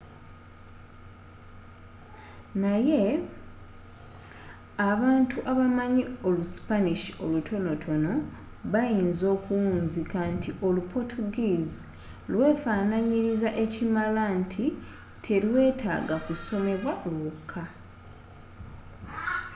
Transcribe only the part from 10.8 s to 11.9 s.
portuguese